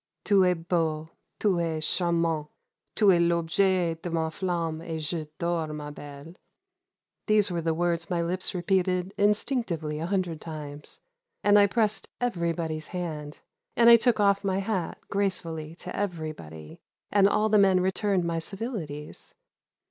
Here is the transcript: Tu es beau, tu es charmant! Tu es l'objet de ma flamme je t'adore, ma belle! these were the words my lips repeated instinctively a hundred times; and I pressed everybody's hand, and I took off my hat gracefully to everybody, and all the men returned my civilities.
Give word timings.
Tu 0.23 0.43
es 0.45 0.57
beau, 0.57 1.11
tu 1.39 1.59
es 1.59 1.85
charmant! 1.85 2.47
Tu 2.95 3.11
es 3.11 3.21
l'objet 3.21 4.01
de 4.01 4.09
ma 4.09 4.29
flamme 4.29 4.81
je 4.99 5.25
t'adore, 5.37 5.75
ma 5.75 5.91
belle! 5.91 6.33
these 7.27 7.51
were 7.51 7.61
the 7.61 7.71
words 7.75 8.09
my 8.09 8.19
lips 8.19 8.55
repeated 8.55 9.13
instinctively 9.15 9.99
a 9.99 10.07
hundred 10.07 10.41
times; 10.41 11.01
and 11.43 11.59
I 11.59 11.67
pressed 11.67 12.09
everybody's 12.19 12.87
hand, 12.87 13.41
and 13.77 13.91
I 13.91 13.95
took 13.95 14.19
off 14.19 14.43
my 14.43 14.57
hat 14.57 14.97
gracefully 15.11 15.75
to 15.75 15.95
everybody, 15.95 16.81
and 17.11 17.29
all 17.29 17.49
the 17.49 17.59
men 17.59 17.79
returned 17.79 18.23
my 18.25 18.39
civilities. 18.39 19.35